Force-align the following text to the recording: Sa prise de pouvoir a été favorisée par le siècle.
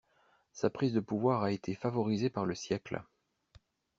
Sa 0.51 0.71
prise 0.71 0.93
de 0.93 0.99
pouvoir 0.99 1.43
a 1.43 1.51
été 1.51 1.75
favorisée 1.75 2.31
par 2.31 2.47
le 2.47 2.55
siècle. 2.55 3.03